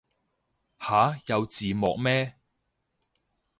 [0.79, 2.33] 吓有字幕咩